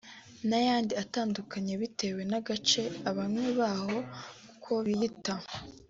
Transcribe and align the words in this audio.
n’ayandi 0.47 0.93
atandukanye 1.03 1.73
bitewe 1.81 2.21
n’agace 2.31 2.83
abanywi 3.09 3.49
baho 3.59 3.97
uko 4.51 4.71
biyita 4.85 5.33